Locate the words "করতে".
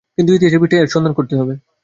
1.13-1.33